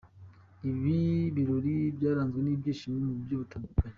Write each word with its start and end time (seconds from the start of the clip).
Ibi 0.71 0.99
birori 1.35 1.75
byaranzwe 1.97 2.39
n'ibyishimo 2.41 2.97
mu 3.05 3.11
buryo 3.17 3.35
butandukanye. 3.41 3.87